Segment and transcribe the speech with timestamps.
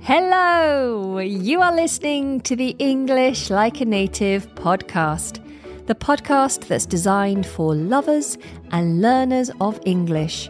[0.00, 1.18] Hello!
[1.18, 5.40] You are listening to the English Like a Native podcast,
[5.86, 8.38] the podcast that's designed for lovers
[8.70, 10.48] and learners of English.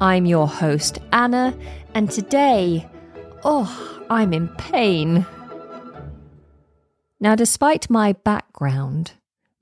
[0.00, 1.56] I'm your host, Anna,
[1.94, 2.86] and today,
[3.42, 5.24] oh, I'm in pain.
[7.20, 9.12] Now, despite my background,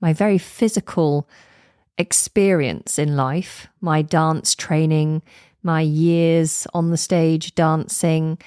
[0.01, 1.29] my very physical
[1.97, 5.21] experience in life, my dance training,
[5.61, 8.37] my years on the stage dancing,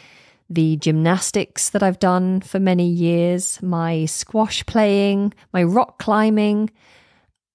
[0.51, 6.71] the gymnastics that I've done for many years, my squash playing, my rock climbing,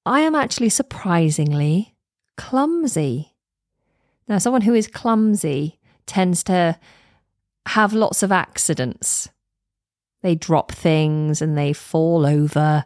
[0.05, 1.96] I am actually surprisingly
[2.38, 3.36] clumsy.
[4.27, 6.80] Now, someone who is clumsy tends to
[7.68, 9.30] have lots of accidents.
[10.22, 12.85] They drop things and they fall over,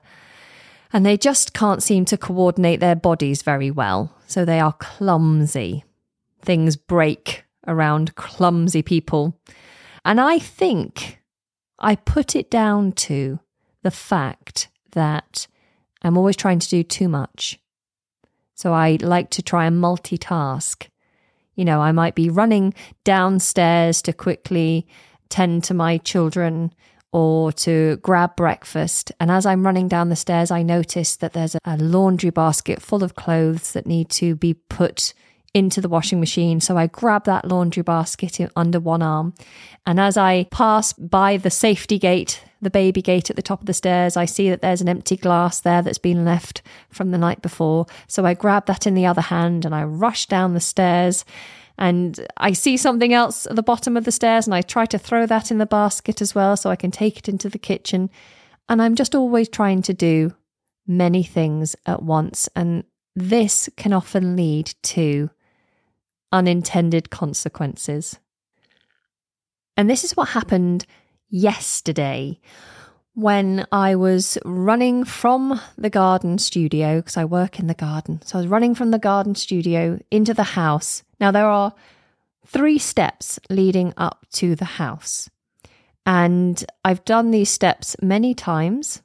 [0.91, 4.15] and they just can't seem to coordinate their bodies very well.
[4.27, 5.83] So they are clumsy.
[6.41, 9.39] Things break around clumsy people.
[10.03, 11.19] And I think
[11.79, 13.39] I put it down to
[13.83, 15.47] the fact that
[16.01, 17.59] I'm always trying to do too much.
[18.55, 20.87] So I like to try and multitask.
[21.55, 24.87] You know, I might be running downstairs to quickly
[25.29, 26.73] tend to my children
[27.11, 29.11] or to grab breakfast.
[29.19, 33.03] And as I'm running down the stairs, I notice that there's a laundry basket full
[33.03, 35.13] of clothes that need to be put
[35.53, 36.61] into the washing machine.
[36.61, 39.33] So I grab that laundry basket under one arm.
[39.85, 43.65] And as I pass by the safety gate, the baby gate at the top of
[43.65, 47.17] the stairs, I see that there's an empty glass there that's been left from the
[47.17, 47.85] night before.
[48.07, 51.25] So I grab that in the other hand and I rush down the stairs.
[51.77, 54.99] And I see something else at the bottom of the stairs and I try to
[54.99, 58.09] throw that in the basket as well so I can take it into the kitchen.
[58.69, 60.33] And I'm just always trying to do
[60.87, 62.47] many things at once.
[62.55, 62.83] And
[63.15, 65.29] this can often lead to
[66.31, 68.19] unintended consequences.
[69.77, 70.85] And this is what happened
[71.29, 72.39] yesterday
[73.13, 78.21] when I was running from the garden studio, because I work in the garden.
[78.23, 81.03] So I was running from the garden studio into the house.
[81.19, 81.73] Now, there are
[82.45, 85.29] three steps leading up to the house.
[86.05, 89.01] And I've done these steps many times.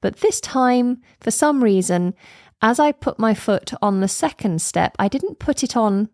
[0.00, 2.14] But this time, for some reason,
[2.62, 6.08] as I put my foot on the second step, I didn't put it on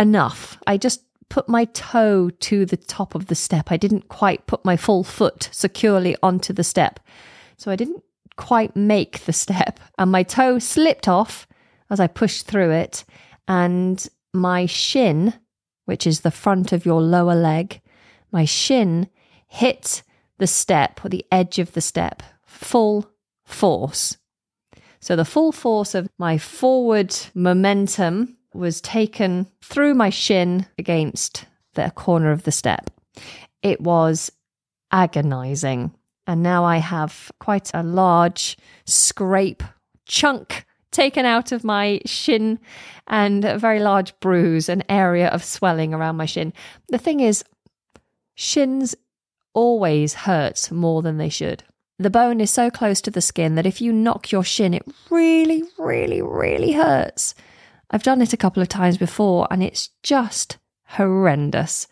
[0.00, 0.58] enough.
[0.66, 3.70] I just put my toe to the top of the step.
[3.70, 6.98] I didn't quite put my full foot securely onto the step.
[7.56, 8.02] So I didn't
[8.36, 11.46] quite make the step, and my toe slipped off
[11.90, 13.04] as I pushed through it,
[13.46, 15.34] and my shin,
[15.84, 17.82] which is the front of your lower leg,
[18.32, 19.08] my shin
[19.46, 20.02] hit
[20.38, 23.10] the step or the edge of the step full
[23.44, 24.16] force.
[25.00, 31.90] So the full force of my forward momentum was taken through my shin against the
[31.90, 32.90] corner of the step.
[33.62, 34.30] It was
[34.90, 35.92] agonizing.
[36.26, 38.56] And now I have quite a large
[38.86, 39.62] scrape
[40.06, 42.58] chunk taken out of my shin
[43.06, 46.52] and a very large bruise, an area of swelling around my shin.
[46.88, 47.44] The thing is,
[48.34, 48.94] shins
[49.52, 51.62] always hurt more than they should.
[51.98, 54.86] The bone is so close to the skin that if you knock your shin, it
[55.10, 57.34] really, really, really hurts.
[57.90, 61.88] I've done it a couple of times before and it's just horrendous.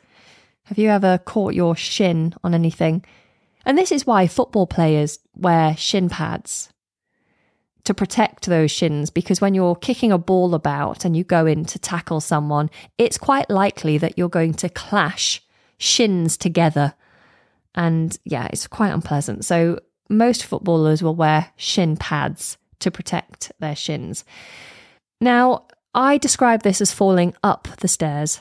[0.64, 3.04] Have you ever caught your shin on anything?
[3.64, 6.72] And this is why football players wear shin pads
[7.84, 11.64] to protect those shins because when you're kicking a ball about and you go in
[11.64, 15.42] to tackle someone, it's quite likely that you're going to clash
[15.78, 16.94] shins together.
[17.74, 19.44] And yeah, it's quite unpleasant.
[19.44, 24.24] So most footballers will wear shin pads to protect their shins.
[25.20, 28.40] Now, I describe this as falling up the stairs,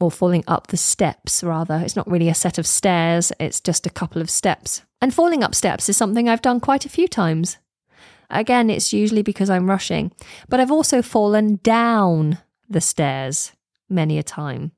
[0.00, 1.80] or falling up the steps, rather.
[1.84, 4.82] It's not really a set of stairs, it's just a couple of steps.
[5.00, 7.58] And falling up steps is something I've done quite a few times.
[8.30, 10.12] Again, it's usually because I'm rushing,
[10.48, 13.52] but I've also fallen down the stairs
[13.88, 14.72] many a time.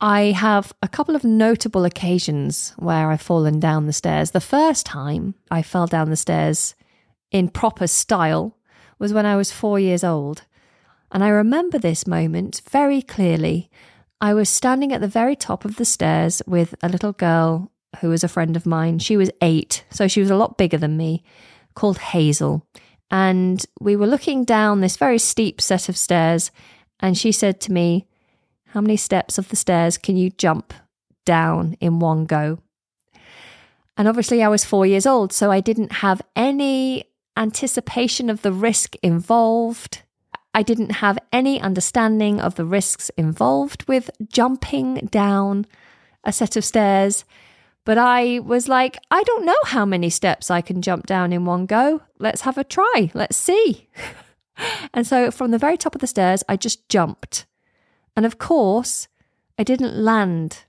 [0.00, 4.30] I have a couple of notable occasions where I've fallen down the stairs.
[4.30, 6.74] The first time I fell down the stairs
[7.32, 8.56] in proper style
[8.98, 10.44] was when I was four years old.
[11.10, 13.70] And I remember this moment very clearly.
[14.20, 17.70] I was standing at the very top of the stairs with a little girl
[18.00, 18.98] who was a friend of mine.
[18.98, 21.22] She was eight, so she was a lot bigger than me,
[21.74, 22.66] called Hazel.
[23.10, 26.50] And we were looking down this very steep set of stairs.
[27.00, 28.06] And she said to me,
[28.66, 30.74] How many steps of the stairs can you jump
[31.24, 32.58] down in one go?
[33.96, 37.04] And obviously, I was four years old, so I didn't have any
[37.36, 40.02] anticipation of the risk involved.
[40.54, 45.66] I didn't have any understanding of the risks involved with jumping down
[46.24, 47.24] a set of stairs.
[47.84, 51.44] But I was like, I don't know how many steps I can jump down in
[51.44, 52.02] one go.
[52.18, 53.10] Let's have a try.
[53.14, 53.88] Let's see.
[54.92, 57.46] and so from the very top of the stairs, I just jumped.
[58.16, 59.08] And of course,
[59.58, 60.64] I didn't land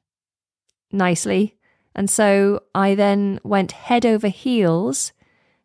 [0.91, 1.57] nicely.
[1.95, 5.11] And so I then went head over heels.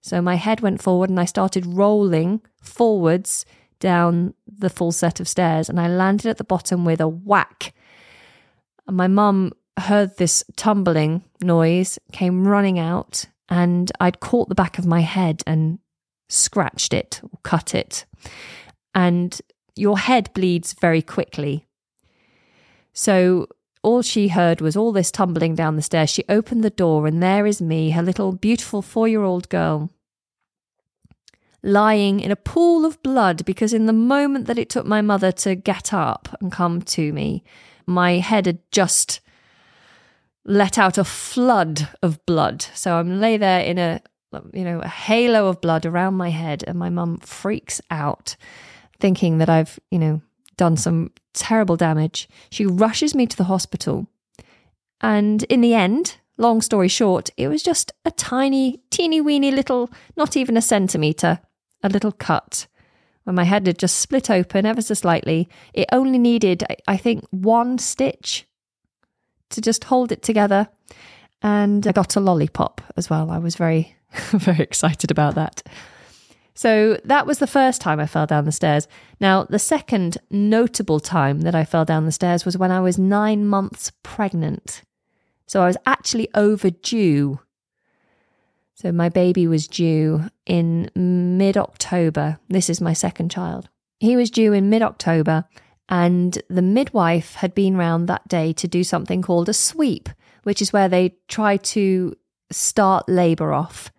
[0.01, 3.47] So my head went forward and I started rolling forwards
[3.81, 5.69] down the full set of stairs.
[5.69, 7.75] And I landed at the bottom with a whack.
[8.87, 14.79] And my mum heard this tumbling noise, came running out, and I'd caught the back
[14.79, 15.79] of my head and
[16.29, 18.07] scratched it or cut it.
[18.95, 19.41] And
[19.77, 21.67] your head bleeds very quickly.
[22.93, 23.49] So
[23.83, 26.11] all she heard was all this tumbling down the stairs.
[26.11, 29.91] She opened the door, and there is me, her little beautiful four year old girl,
[31.65, 35.33] lying in a pool of blood because in the moment that it took my mother
[35.33, 37.43] to get up and come to me,
[37.87, 39.21] my head had just
[40.45, 42.63] let out a flood of blood.
[42.75, 44.01] So I'm lay there in a
[44.53, 48.37] you know a halo of blood around my head, and my mum freaks out,
[49.01, 50.21] thinking that I've you know
[50.57, 52.29] done some terrible damage.
[52.51, 54.07] She rushes me to the hospital,
[55.01, 59.89] and in the end, long story short, it was just a tiny, teeny weeny little,
[60.17, 61.41] not even a centimetre,
[61.85, 62.67] a little cut.
[63.23, 67.25] When my head had just split open ever so slightly, it only needed, I think,
[67.31, 68.47] one stitch
[69.51, 70.69] to just hold it together.
[71.43, 73.31] And I got a lollipop as well.
[73.31, 75.63] I was very, very excited about that.
[76.55, 78.87] So that was the first time I fell down the stairs.
[79.21, 82.97] Now, the second notable time that I fell down the stairs was when I was
[82.97, 84.83] nine months pregnant.
[85.47, 87.41] So I was actually overdue.
[88.75, 92.39] So my baby was due in mid October.
[92.49, 93.69] This is my second child.
[94.01, 95.45] He was due in mid October,
[95.89, 100.09] and the midwife had been round that day to do something called a sweep,
[100.43, 102.15] which is where they try to
[102.51, 103.93] start labour off.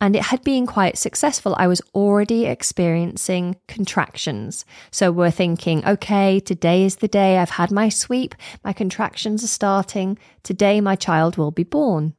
[0.00, 1.54] And it had been quite successful.
[1.58, 4.66] I was already experiencing contractions.
[4.90, 8.34] So we're thinking, okay, today is the day I've had my sweep.
[8.62, 10.18] My contractions are starting.
[10.42, 12.14] Today my child will be born.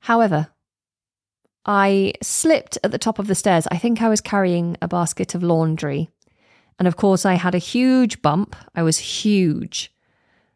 [0.00, 0.48] However,
[1.66, 3.66] I slipped at the top of the stairs.
[3.70, 6.10] I think I was carrying a basket of laundry
[6.80, 8.56] and of course, I had a huge bump.
[8.74, 9.92] I was huge.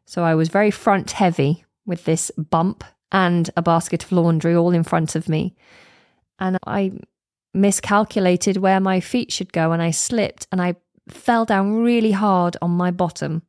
[0.06, 4.71] So I was very front heavy with this bump and a basket of laundry all
[4.71, 5.55] in front of me.
[6.39, 6.93] And I
[7.53, 10.77] miscalculated where my feet should go and I slipped and I
[11.11, 13.43] fell down really hard on my bottom.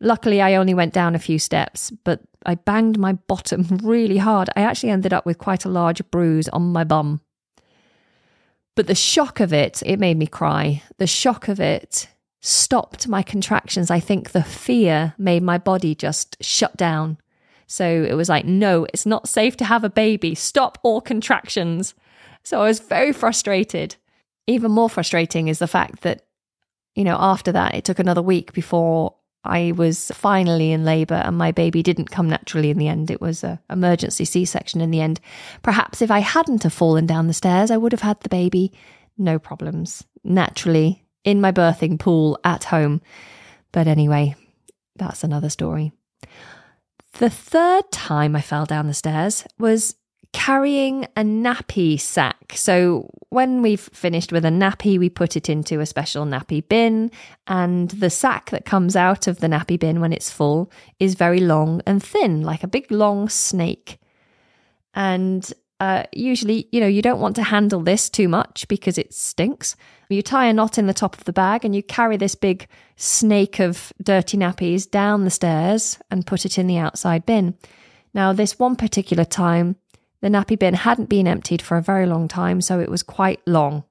[0.00, 4.50] Luckily, I only went down a few steps, but I banged my bottom really hard.
[4.56, 7.20] I actually ended up with quite a large bruise on my bum.
[8.76, 10.82] But the shock of it, it made me cry.
[10.98, 12.08] The shock of it
[12.40, 13.90] stopped my contractions.
[13.90, 17.18] I think the fear made my body just shut down.
[17.66, 20.34] So it was like, no, it's not safe to have a baby.
[20.34, 21.94] Stop all contractions.
[22.42, 23.96] So I was very frustrated.
[24.46, 26.26] Even more frustrating is the fact that,
[26.94, 29.14] you know, after that, it took another week before
[29.44, 33.10] I was finally in labour and my baby didn't come naturally in the end.
[33.10, 35.20] It was an emergency C section in the end.
[35.62, 38.72] Perhaps if I hadn't have fallen down the stairs, I would have had the baby,
[39.18, 43.00] no problems, naturally in my birthing pool at home.
[43.72, 44.36] But anyway,
[44.96, 45.92] that's another story.
[47.18, 49.94] The third time I fell down the stairs was
[50.34, 52.52] carrying a nappy sack.
[52.56, 57.12] So when we've finished with a nappy, we put it into a special nappy bin,
[57.46, 61.38] and the sack that comes out of the nappy bin when it's full is very
[61.38, 63.98] long and thin, like a big long snake.
[64.92, 69.14] And uh, usually, you know, you don't want to handle this too much because it
[69.14, 69.76] stinks.
[70.08, 72.66] You tie a knot in the top of the bag and you carry this big
[72.96, 77.56] snake of dirty nappies down the stairs and put it in the outside bin.
[78.12, 79.76] Now, this one particular time,
[80.24, 83.42] the nappy bin hadn't been emptied for a very long time, so it was quite
[83.46, 83.84] long.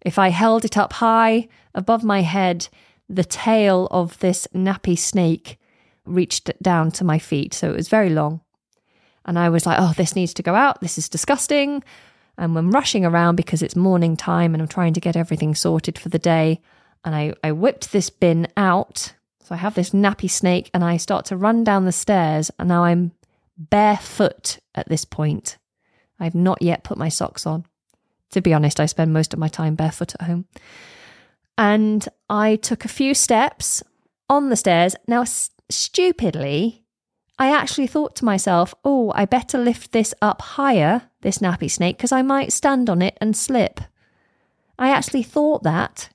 [0.00, 2.68] If I held it up high above my head,
[3.10, 5.58] the tail of this nappy snake
[6.06, 8.40] reached down to my feet, so it was very long.
[9.26, 10.80] And I was like, oh, this needs to go out.
[10.80, 11.84] This is disgusting.
[12.38, 15.98] And I'm rushing around because it's morning time and I'm trying to get everything sorted
[15.98, 16.62] for the day.
[17.04, 19.12] And I, I whipped this bin out.
[19.44, 22.50] So I have this nappy snake and I start to run down the stairs.
[22.58, 23.12] And now I'm
[23.60, 25.58] barefoot at this point.
[26.18, 27.66] I've not yet put my socks on.
[28.32, 30.46] To be honest, I spend most of my time barefoot at home.
[31.58, 33.82] And I took a few steps
[34.28, 34.96] on the stairs.
[35.06, 36.84] Now, stupidly,
[37.38, 41.96] I actually thought to myself, oh, I better lift this up higher, this nappy snake,
[41.96, 43.80] because I might stand on it and slip.
[44.78, 46.08] I actually thought that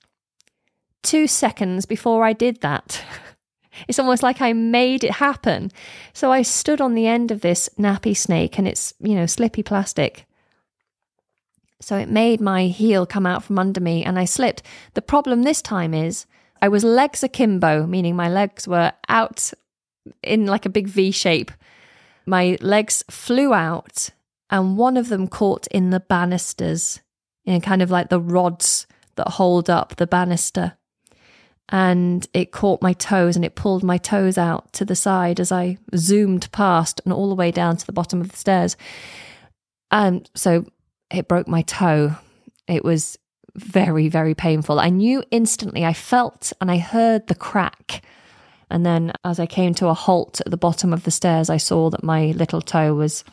[1.06, 3.04] two seconds before I did that.
[3.88, 5.72] It's almost like I made it happen.
[6.14, 9.64] So I stood on the end of this nappy snake and it's, you know, slippy
[9.64, 10.26] plastic.
[11.82, 14.64] So it made my heel come out from under me and I slipped.
[14.94, 16.26] The problem this time is
[16.62, 19.54] I was legs akimbo, meaning my legs were out
[20.24, 21.52] in like a big V shape.
[22.26, 24.10] My legs flew out
[24.50, 27.02] and one of them caught in the banisters,
[27.46, 30.78] in kind of like the rods that hold up the banister.
[31.70, 35.52] And it caught my toes and it pulled my toes out to the side as
[35.52, 38.78] I zoomed past and all the way down to the bottom of the stairs.
[39.90, 40.66] And so
[41.12, 42.16] it broke my toe.
[42.68, 43.18] It was
[43.56, 44.80] very, very painful.
[44.80, 48.04] I knew instantly, I felt and I heard the crack.
[48.70, 51.58] And then as I came to a halt at the bottom of the stairs, I
[51.58, 53.24] saw that my little toe was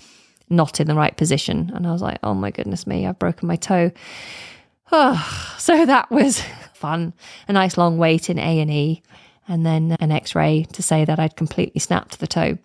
[0.49, 1.73] not in the right position.
[1.75, 3.91] And I was like, oh my goodness me, I've broken my toe.
[4.93, 6.43] Oh, so that was
[6.75, 7.15] fun.
[7.49, 9.03] A nice long wait in A&E
[9.49, 12.59] and then an x-ray to say that I'd completely snapped the toe.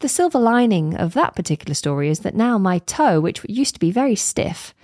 [0.00, 3.80] The silver lining of that particular story is that now my toe, which used to
[3.80, 4.74] be very stiff,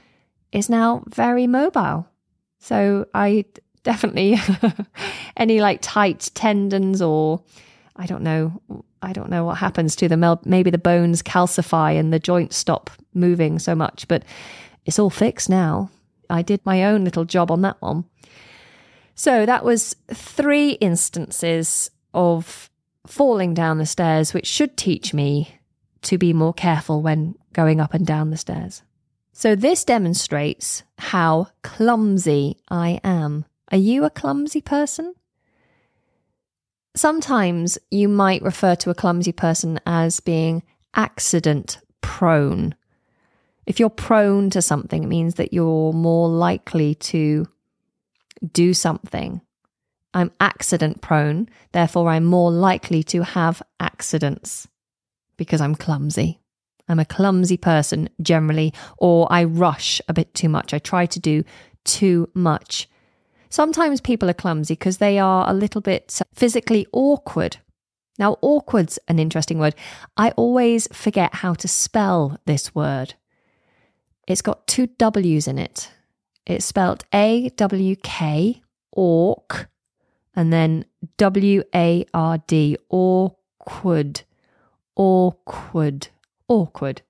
[0.52, 2.08] is now very mobile.
[2.60, 3.44] So I
[3.82, 4.36] definitely
[5.36, 7.42] any like tight tendons or
[7.96, 8.60] I don't know
[9.00, 12.90] I don't know what happens to them maybe the bones calcify and the joints stop
[13.14, 14.24] moving so much but
[14.84, 15.90] it's all fixed now.
[16.30, 18.04] I did my own little job on that one.
[19.14, 22.70] So that was three instances of
[23.06, 25.58] falling down the stairs, which should teach me
[26.02, 28.82] to be more careful when going up and down the stairs.
[29.32, 33.44] So, this demonstrates how clumsy I am.
[33.70, 35.14] Are you a clumsy person?
[36.96, 42.74] Sometimes you might refer to a clumsy person as being accident prone.
[43.68, 47.46] If you're prone to something, it means that you're more likely to
[48.52, 49.42] do something
[50.14, 54.66] I'm accident prone, therefore, I'm more likely to have accidents
[55.36, 56.40] because I'm clumsy.
[56.88, 60.72] I'm a clumsy person generally, or I rush a bit too much.
[60.72, 61.44] I try to do
[61.84, 62.88] too much.
[63.50, 67.58] Sometimes people are clumsy because they are a little bit physically awkward.
[68.18, 69.74] Now, awkward's an interesting word.
[70.16, 73.14] I always forget how to spell this word.
[74.28, 75.90] It's got two W's in it.
[76.46, 78.62] It's spelled A W K,
[78.94, 79.68] awk,
[80.36, 80.84] and then
[81.16, 84.22] W A R D, awkward,
[84.94, 86.08] awkward,
[86.46, 87.02] awkward.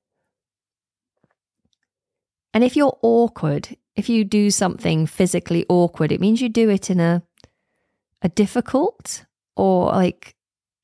[2.54, 6.88] And if you're awkward, if you do something physically awkward, it means you do it
[6.88, 7.22] in a
[8.22, 9.24] a difficult
[9.56, 10.36] or like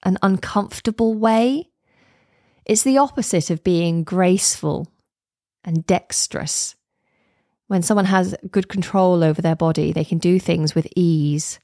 [0.02, 1.70] an uncomfortable way.
[2.64, 4.88] It's the opposite of being graceful
[5.64, 6.74] and dexterous.
[7.66, 11.58] When someone has good control over their body, they can do things with ease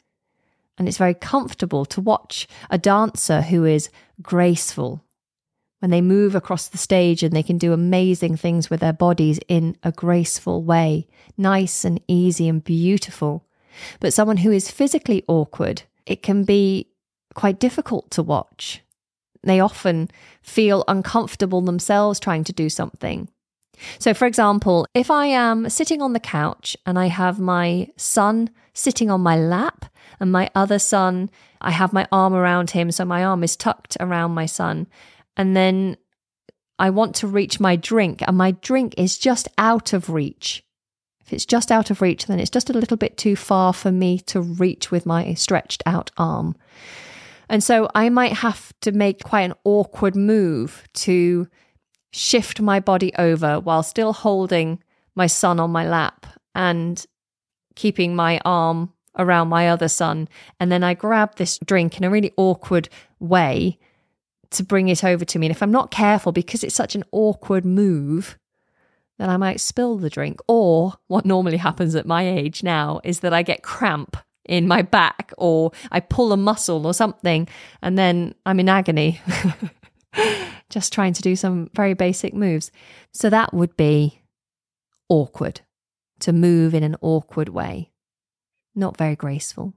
[0.80, 3.90] and it's very comfortable to watch a dancer who is
[4.22, 5.04] graceful
[5.80, 9.38] when they move across the stage and they can do amazing things with their bodies
[9.46, 13.46] in a graceful way, nice and easy and beautiful.
[14.00, 16.88] But someone who is physically awkward, it can be
[17.34, 18.80] quite difficult to watch.
[19.42, 20.08] They often
[20.40, 23.28] feel uncomfortable themselves trying to do something.
[23.98, 28.50] So, for example, if I am sitting on the couch and I have my son
[28.72, 29.86] sitting on my lap
[30.18, 32.90] and my other son, I have my arm around him.
[32.90, 34.86] So my arm is tucked around my son.
[35.36, 35.96] And then
[36.78, 40.64] I want to reach my drink, and my drink is just out of reach.
[41.20, 43.92] If it's just out of reach, then it's just a little bit too far for
[43.92, 46.56] me to reach with my stretched out arm.
[47.50, 51.48] And so I might have to make quite an awkward move to
[52.10, 54.82] shift my body over while still holding
[55.14, 57.06] my son on my lap and
[57.74, 60.28] keeping my arm around my other son.
[60.58, 62.88] And then I grab this drink in a really awkward
[63.18, 63.78] way
[64.50, 65.46] to bring it over to me.
[65.46, 68.38] And if I'm not careful, because it's such an awkward move,
[69.18, 70.40] then I might spill the drink.
[70.48, 74.82] Or what normally happens at my age now is that I get cramp in my
[74.82, 77.48] back or I pull a muscle or something,
[77.82, 79.20] and then I'm in agony.
[80.70, 82.70] Just trying to do some very basic moves.
[83.12, 84.22] So that would be
[85.08, 85.60] awkward
[86.20, 87.90] to move in an awkward way
[88.74, 89.74] not very graceful.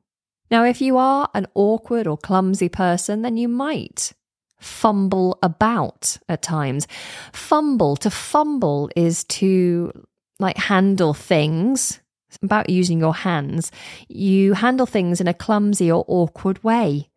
[0.52, 4.14] Now, if you are an awkward or clumsy person, then you might
[4.60, 6.88] fumble about at times.
[7.32, 9.92] Fumble, to fumble is to
[10.40, 12.00] like handle things
[12.42, 13.72] about using your hands.
[14.08, 17.10] You handle things in a clumsy or awkward way.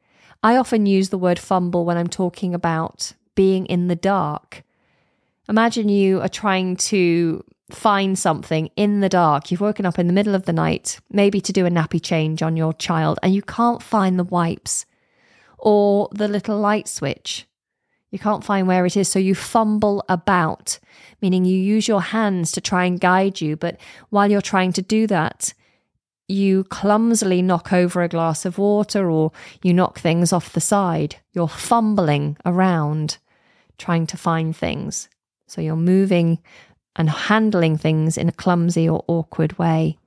[0.43, 4.63] I often use the word fumble when I'm talking about being in the dark.
[5.49, 9.51] Imagine you are trying to find something in the dark.
[9.51, 12.43] You've woken up in the middle of the night, maybe to do a nappy change
[12.43, 14.87] on your child, and you can't find the wipes.
[15.59, 17.47] or the little light switch.
[18.11, 20.79] You can't find where it is, so you fumble about,
[21.21, 23.57] meaning you use your hands to try and guide you.
[23.57, 23.79] But
[24.11, 25.53] while you're trying to do that,
[26.29, 31.17] you clumsily knock over a glass of water or you knock things off the side.
[31.33, 33.19] You're fumbling around
[33.79, 35.09] trying to find things.
[35.47, 36.41] So you're moving
[36.97, 39.99] and handling things in a clumsy or awkward way.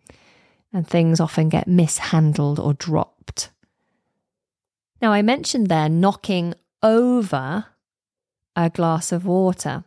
[0.73, 3.49] And things often get mishandled or dropped.
[5.01, 7.65] Now, I mentioned there knocking over
[8.55, 9.83] a glass of water.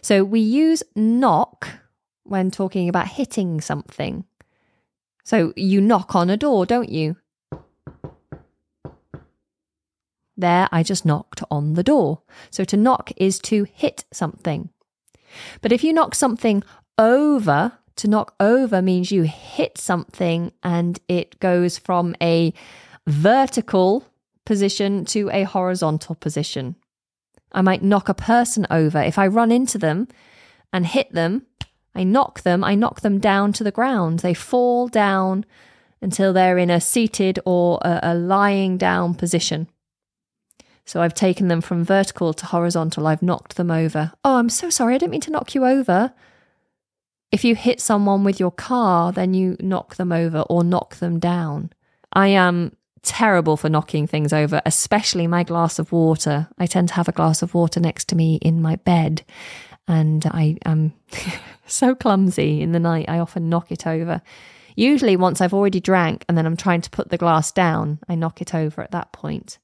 [0.00, 1.68] So we use knock
[2.24, 4.24] when talking about hitting something.
[5.24, 7.16] So you knock on a door, don't you?
[10.36, 12.22] There, I just knocked on the door.
[12.50, 14.70] So to knock is to hit something.
[15.60, 16.62] But if you knock something
[16.98, 22.52] over, to knock over means you hit something and it goes from a
[23.06, 24.04] vertical
[24.44, 26.76] position to a horizontal position.
[27.52, 29.00] I might knock a person over.
[29.00, 30.08] If I run into them
[30.72, 31.46] and hit them,
[31.94, 34.20] I knock them, I knock them down to the ground.
[34.20, 35.44] They fall down
[36.00, 39.68] until they're in a seated or a, a lying down position.
[40.84, 43.06] So I've taken them from vertical to horizontal.
[43.06, 44.12] I've knocked them over.
[44.24, 44.94] Oh, I'm so sorry.
[44.94, 46.12] I didn't mean to knock you over.
[47.30, 51.18] If you hit someone with your car, then you knock them over or knock them
[51.18, 51.72] down.
[52.12, 56.48] I am terrible for knocking things over, especially my glass of water.
[56.58, 59.24] I tend to have a glass of water next to me in my bed,
[59.88, 60.94] and I am
[61.66, 63.08] so clumsy in the night.
[63.08, 64.22] I often knock it over.
[64.76, 68.14] Usually, once I've already drank and then I'm trying to put the glass down, I
[68.14, 69.58] knock it over at that point.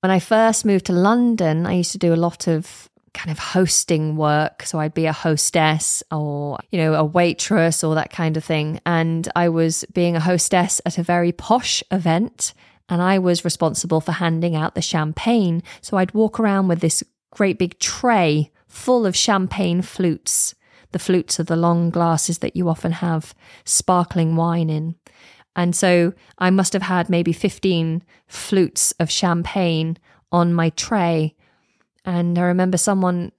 [0.00, 3.38] When I first moved to London, I used to do a lot of kind of
[3.38, 4.62] hosting work.
[4.62, 8.80] So I'd be a hostess or, you know, a waitress or that kind of thing.
[8.84, 12.52] And I was being a hostess at a very posh event
[12.88, 15.62] and I was responsible for handing out the champagne.
[15.80, 20.54] So I'd walk around with this great big tray full of champagne flutes.
[20.92, 24.94] The flutes are the long glasses that you often have sparkling wine in.
[25.56, 29.96] And so I must have had maybe 15 flutes of champagne
[30.30, 31.34] on my tray.
[32.04, 33.32] And I remember someone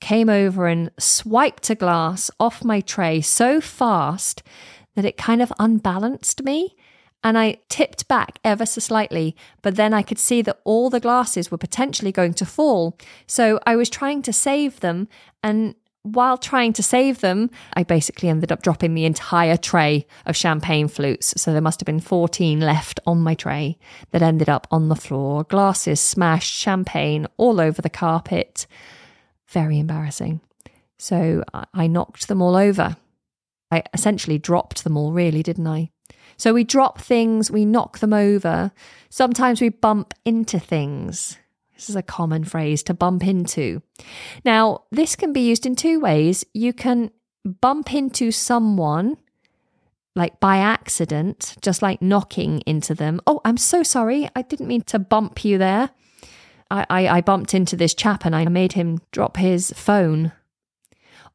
[0.00, 4.42] came over and swiped a glass off my tray so fast
[4.94, 6.76] that it kind of unbalanced me.
[7.22, 11.00] And I tipped back ever so slightly, but then I could see that all the
[11.00, 12.96] glasses were potentially going to fall.
[13.26, 15.06] So I was trying to save them.
[15.42, 20.34] And while trying to save them, I basically ended up dropping the entire tray of
[20.34, 21.34] champagne flutes.
[21.36, 23.76] So there must have been 14 left on my tray
[24.12, 25.44] that ended up on the floor.
[25.44, 28.66] Glasses smashed, champagne all over the carpet.
[29.48, 30.40] Very embarrassing.
[30.96, 32.96] So I knocked them all over.
[33.70, 35.90] I essentially dropped them all, really, didn't I?
[36.40, 38.72] So we drop things, we knock them over.
[39.10, 41.36] Sometimes we bump into things.
[41.74, 43.82] This is a common phrase to bump into.
[44.42, 46.46] Now, this can be used in two ways.
[46.54, 47.10] You can
[47.44, 49.18] bump into someone
[50.16, 53.20] like by accident, just like knocking into them.
[53.26, 54.30] Oh, I'm so sorry.
[54.34, 55.90] I didn't mean to bump you there.
[56.70, 60.32] I, I, I bumped into this chap and I made him drop his phone.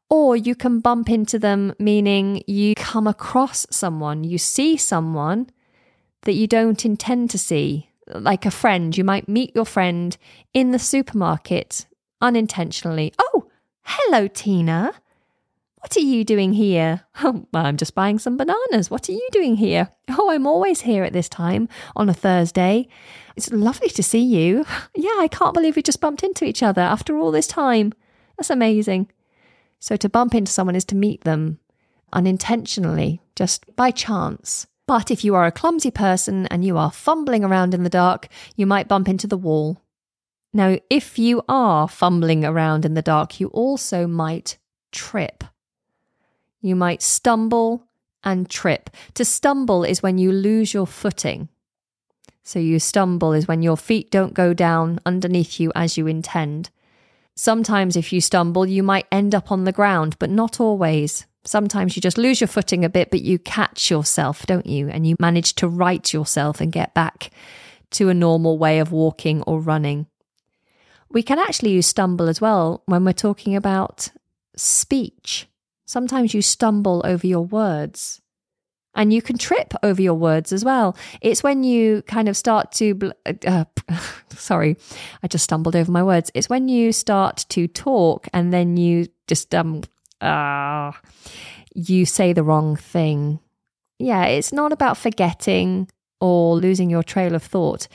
[0.08, 5.50] Or you can bump into them, meaning you come across someone, you see someone
[6.22, 8.96] that you don't intend to see like a friend.
[8.96, 10.16] You might meet your friend
[10.54, 11.86] in the supermarket
[12.20, 13.12] unintentionally.
[13.18, 13.48] Oh,
[13.82, 14.94] hello, Tina.
[15.80, 17.02] What are you doing here?
[17.24, 18.90] Oh, I'm just buying some bananas.
[18.90, 19.88] What are you doing here?
[20.10, 22.88] Oh, I'm always here at this time on a Thursday.
[23.36, 24.64] It's lovely to see you.
[24.94, 27.92] Yeah, I can't believe we just bumped into each other after all this time.
[28.36, 29.10] That's amazing.
[29.78, 31.58] So, to bump into someone is to meet them
[32.12, 34.66] unintentionally, just by chance.
[34.86, 38.28] But if you are a clumsy person and you are fumbling around in the dark,
[38.54, 39.82] you might bump into the wall.
[40.52, 44.58] Now, if you are fumbling around in the dark, you also might
[44.92, 45.44] trip.
[46.60, 47.84] You might stumble
[48.24, 48.90] and trip.
[49.14, 51.48] To stumble is when you lose your footing.
[52.42, 56.70] So, you stumble is when your feet don't go down underneath you as you intend.
[57.36, 61.26] Sometimes, if you stumble, you might end up on the ground, but not always.
[61.44, 64.88] Sometimes you just lose your footing a bit, but you catch yourself, don't you?
[64.88, 67.30] And you manage to right yourself and get back
[67.92, 70.06] to a normal way of walking or running.
[71.10, 74.08] We can actually use stumble as well when we're talking about
[74.56, 75.46] speech.
[75.84, 78.22] Sometimes you stumble over your words
[78.96, 80.96] and you can trip over your words as well.
[81.20, 83.12] It's when you kind of start to,
[83.46, 83.64] uh,
[84.30, 84.76] sorry,
[85.22, 86.32] I just stumbled over my words.
[86.34, 89.82] It's when you start to talk and then you just um,
[90.20, 90.92] ah, uh,
[91.74, 93.38] you say the wrong thing.
[93.98, 95.88] Yeah, it's not about forgetting
[96.20, 97.86] or losing your trail of thought.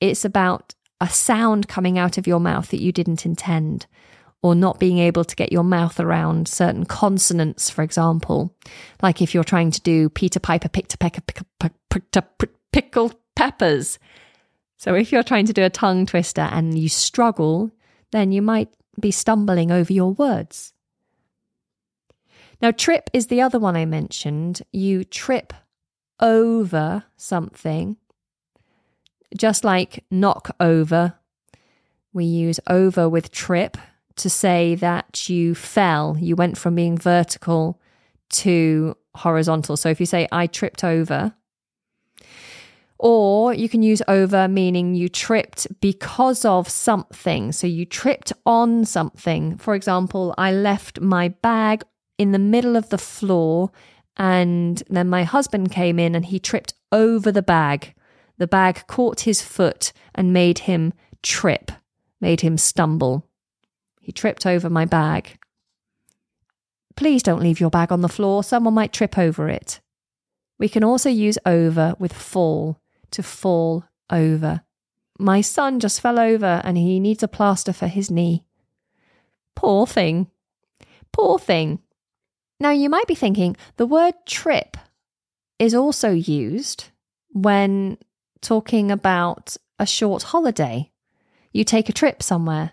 [0.00, 3.86] It's about a sound coming out of your mouth that you didn't intend,
[4.42, 8.54] or not being able to get your mouth around certain consonants, for example.
[9.02, 11.24] Like if you're trying to do Peter Piper picked a peck of
[12.72, 13.98] pickled peppers.
[14.76, 17.72] So if you're trying to do a tongue twister and you struggle,
[18.12, 18.68] then you might
[19.00, 20.72] be stumbling over your words.
[22.60, 24.62] Now, trip is the other one I mentioned.
[24.72, 25.52] You trip
[26.20, 27.96] over something,
[29.36, 31.14] just like knock over.
[32.12, 33.76] We use over with trip
[34.18, 37.80] to say that you fell, you went from being vertical
[38.30, 39.76] to horizontal.
[39.76, 41.34] So if you say, I tripped over,
[42.98, 47.52] or you can use over meaning you tripped because of something.
[47.52, 49.56] So you tripped on something.
[49.56, 51.84] For example, I left my bag
[52.18, 53.70] in the middle of the floor
[54.16, 57.94] and then my husband came in and he tripped over the bag.
[58.38, 61.70] The bag caught his foot and made him trip,
[62.20, 63.27] made him stumble.
[64.08, 65.38] He tripped over my bag.
[66.96, 69.80] Please don't leave your bag on the floor, someone might trip over it.
[70.58, 74.62] We can also use over with fall to fall over.
[75.18, 78.46] My son just fell over and he needs a plaster for his knee.
[79.54, 80.28] Poor thing.
[81.12, 81.80] Poor thing.
[82.58, 84.78] Now, you might be thinking the word trip
[85.58, 86.86] is also used
[87.32, 87.98] when
[88.40, 90.92] talking about a short holiday.
[91.52, 92.72] You take a trip somewhere.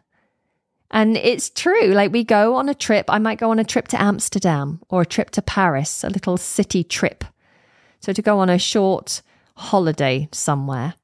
[0.91, 1.87] And it's true.
[1.87, 3.05] Like we go on a trip.
[3.09, 6.37] I might go on a trip to Amsterdam or a trip to Paris, a little
[6.37, 7.23] city trip.
[7.99, 9.21] So to go on a short
[9.55, 10.95] holiday somewhere.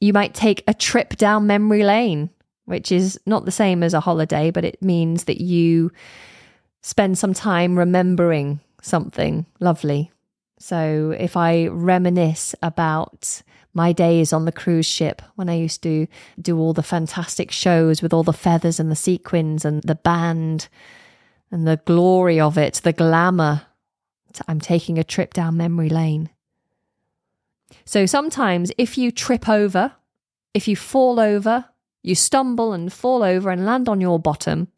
[0.00, 2.30] You might take a trip down memory lane,
[2.66, 5.90] which is not the same as a holiday, but it means that you
[6.82, 10.10] spend some time remembering something lovely.
[10.58, 13.42] So if I reminisce about
[13.78, 16.08] my days on the cruise ship when I used to
[16.42, 20.68] do all the fantastic shows with all the feathers and the sequins and the band
[21.52, 23.62] and the glory of it, the glamour,
[24.48, 26.28] I'm taking a trip down memory lane.
[27.84, 29.92] So sometimes if you trip over,
[30.54, 31.66] if you fall over,
[32.02, 34.68] you stumble and fall over and land on your bottom,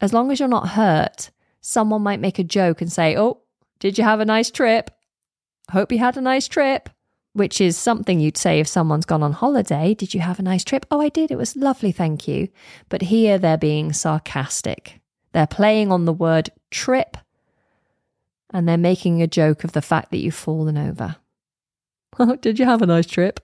[0.00, 3.42] as long as you're not hurt, someone might make a joke and say, Oh,
[3.78, 4.90] did you have a nice trip?
[5.70, 6.88] Hope you had a nice trip.
[7.32, 9.94] Which is something you'd say if someone's gone on holiday.
[9.94, 10.84] Did you have a nice trip?
[10.90, 11.30] Oh, I did.
[11.30, 11.92] It was lovely.
[11.92, 12.48] Thank you.
[12.88, 15.00] But here they're being sarcastic.
[15.32, 17.16] They're playing on the word trip
[18.52, 21.16] and they're making a joke of the fact that you've fallen over.
[22.18, 23.40] Oh, did you have a nice trip?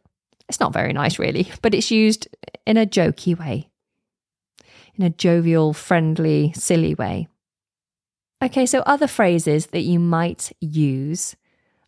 [0.49, 2.29] It's not very nice, really, but it's used
[2.66, 3.70] in a jokey way,
[4.96, 7.29] in a jovial, friendly, silly way.
[8.42, 11.37] Okay, so other phrases that you might use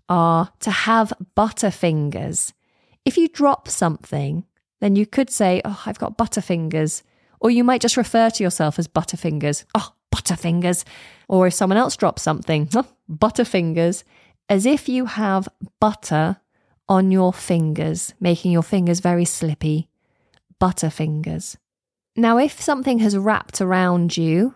[0.08, 2.52] are to have butterfingers.
[3.04, 4.44] If you drop something,
[4.80, 7.02] then you could say, Oh, I've got butterfingers.
[7.40, 9.64] Or you might just refer to yourself as butterfingers.
[9.74, 10.84] Oh, butterfingers.
[11.28, 14.04] Or if someone else drops something, oh, butterfingers,
[14.48, 15.48] as if you have
[15.80, 16.38] butter
[16.88, 19.88] on your fingers, making your fingers very slippy.
[20.60, 21.56] Butterfingers.
[22.16, 24.54] Now, if something has wrapped around you,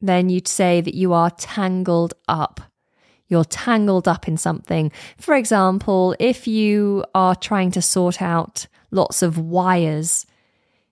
[0.00, 2.60] then you'd say that you are tangled up.
[3.30, 4.92] You're tangled up in something.
[5.16, 10.26] For example, if you are trying to sort out lots of wires,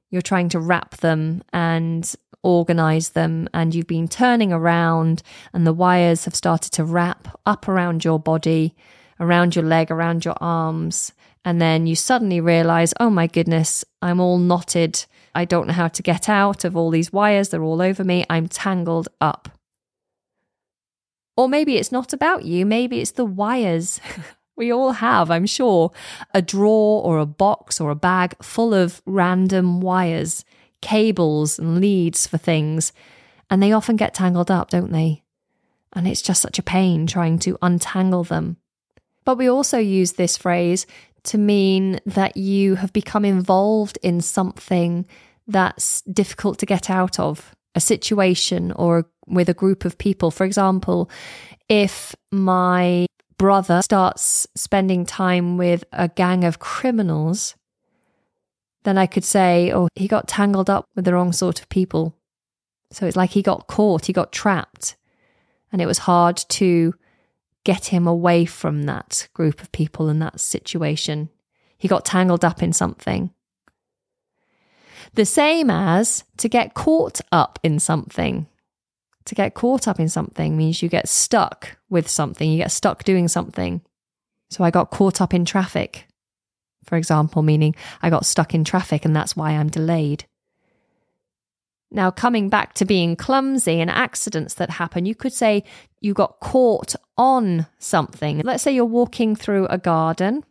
[0.08, 2.10] you're trying to wrap them and
[2.42, 5.22] organize them, and you've been turning around,
[5.52, 8.74] and the wires have started to wrap up around your body
[9.20, 11.12] around your leg, around your arms.
[11.44, 15.04] And then you suddenly realize, oh my goodness, I'm all knotted.
[15.34, 17.48] I don't know how to get out of all these wires.
[17.48, 18.24] They're all over me.
[18.28, 19.57] I'm tangled up.
[21.38, 22.66] Or maybe it's not about you.
[22.66, 24.00] Maybe it's the wires.
[24.56, 25.92] we all have, I'm sure,
[26.34, 30.44] a drawer or a box or a bag full of random wires,
[30.82, 32.92] cables and leads for things.
[33.48, 35.22] And they often get tangled up, don't they?
[35.92, 38.56] And it's just such a pain trying to untangle them.
[39.24, 40.88] But we also use this phrase
[41.22, 45.06] to mean that you have become involved in something
[45.46, 50.30] that's difficult to get out of, a situation or with a group of people.
[50.30, 51.10] For example,
[51.68, 53.06] if my
[53.38, 57.54] brother starts spending time with a gang of criminals,
[58.84, 62.16] then I could say, oh, he got tangled up with the wrong sort of people.
[62.90, 64.96] So it's like he got caught, he got trapped,
[65.70, 66.94] and it was hard to
[67.64, 71.28] get him away from that group of people and that situation.
[71.76, 73.30] He got tangled up in something.
[75.14, 78.46] The same as to get caught up in something.
[79.28, 83.04] To get caught up in something means you get stuck with something, you get stuck
[83.04, 83.82] doing something.
[84.48, 86.06] So I got caught up in traffic,
[86.84, 90.24] for example, meaning I got stuck in traffic and that's why I'm delayed.
[91.90, 95.62] Now, coming back to being clumsy and accidents that happen, you could say
[96.00, 98.40] you got caught on something.
[98.40, 100.42] Let's say you're walking through a garden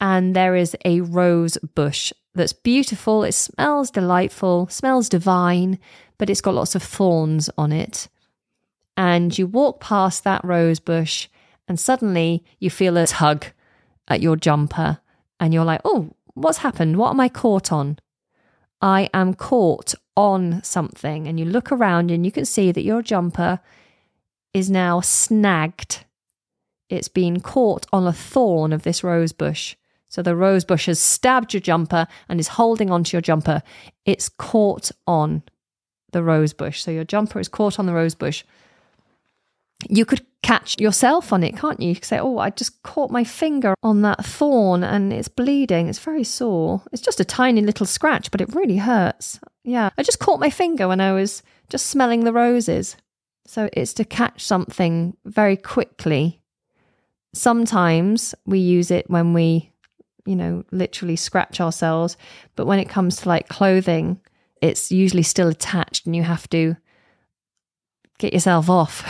[0.00, 3.24] and there is a rose bush that's beautiful.
[3.24, 5.78] It smells delightful, smells divine,
[6.18, 8.08] but it's got lots of thorns on it.
[8.96, 11.28] And you walk past that rose bush
[11.66, 13.46] and suddenly you feel a tug
[14.08, 14.98] at your jumper
[15.38, 16.96] and you're like, oh, what's happened?
[16.96, 17.98] What am I caught on?
[18.82, 21.26] I am caught on something.
[21.26, 23.60] And you look around and you can see that your jumper
[24.52, 26.04] is now snagged.
[26.88, 29.76] It's been caught on a thorn of this rose bush.
[30.10, 33.62] So the rose bush has stabbed your jumper and is holding onto your jumper.
[34.04, 35.42] It's caught on
[36.12, 36.82] the rose bush.
[36.82, 38.44] So your jumper is caught on the rose bush.
[39.88, 41.90] You could catch yourself on it, can't you?
[41.90, 45.88] You could say, Oh, I just caught my finger on that thorn and it's bleeding.
[45.88, 46.82] It's very sore.
[46.92, 49.38] It's just a tiny little scratch, but it really hurts.
[49.64, 49.90] Yeah.
[49.96, 52.96] I just caught my finger when I was just smelling the roses.
[53.46, 56.42] So it's to catch something very quickly.
[57.32, 59.70] Sometimes we use it when we,
[60.26, 62.16] you know, literally scratch ourselves.
[62.56, 64.20] But when it comes to like clothing,
[64.60, 66.76] it's usually still attached and you have to
[68.18, 69.04] get yourself off.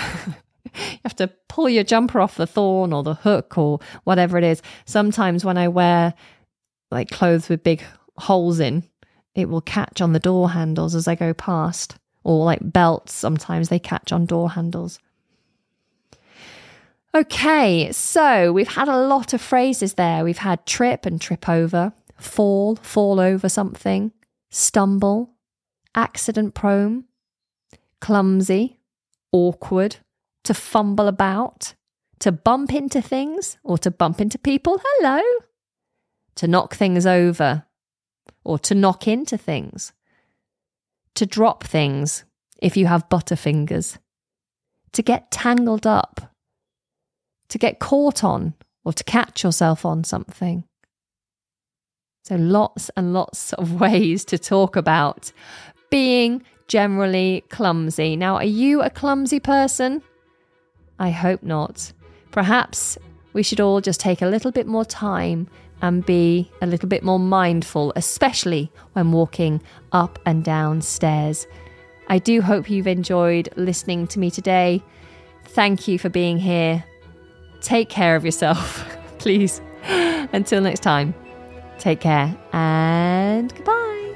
[0.64, 4.44] you have to pull your jumper off the thorn or the hook or whatever it
[4.44, 4.62] is.
[4.84, 6.14] Sometimes when I wear
[6.90, 7.82] like clothes with big
[8.16, 8.84] holes in,
[9.34, 11.96] it will catch on the door handles as I go past.
[12.22, 14.98] Or like belts, sometimes they catch on door handles.
[17.12, 20.22] Okay, so we've had a lot of phrases there.
[20.22, 24.12] We've had trip and trip over, fall, fall over something,
[24.50, 25.32] stumble,
[25.92, 27.04] accident prone,
[28.00, 28.78] clumsy,
[29.32, 29.96] awkward,
[30.44, 31.74] to fumble about,
[32.20, 34.80] to bump into things or to bump into people.
[34.80, 35.20] Hello.
[36.36, 37.64] To knock things over
[38.44, 39.92] or to knock into things.
[41.16, 42.24] To drop things
[42.62, 43.98] if you have butterfingers.
[44.92, 46.29] To get tangled up.
[47.50, 50.64] To get caught on or to catch yourself on something.
[52.24, 55.32] So, lots and lots of ways to talk about
[55.90, 58.16] being generally clumsy.
[58.16, 60.02] Now, are you a clumsy person?
[60.98, 61.92] I hope not.
[62.30, 62.96] Perhaps
[63.32, 65.48] we should all just take a little bit more time
[65.82, 71.46] and be a little bit more mindful, especially when walking up and down stairs.
[72.08, 74.82] I do hope you've enjoyed listening to me today.
[75.46, 76.84] Thank you for being here.
[77.60, 78.86] Take care of yourself,
[79.18, 79.60] please.
[80.32, 81.14] Until next time,
[81.78, 84.14] take care and goodbye.